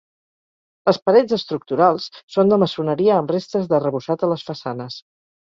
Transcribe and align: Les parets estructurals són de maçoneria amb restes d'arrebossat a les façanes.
Les 0.89 0.97
parets 1.09 1.35
estructurals 1.37 2.07
són 2.37 2.49
de 2.53 2.59
maçoneria 2.65 3.19
amb 3.19 3.35
restes 3.35 3.69
d'arrebossat 3.75 4.27
a 4.27 4.33
les 4.35 4.49
façanes. 4.51 4.99